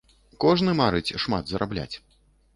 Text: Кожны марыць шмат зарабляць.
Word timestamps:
Кожны 0.45 0.71
марыць 0.79 1.15
шмат 1.25 1.43
зарабляць. 1.53 1.93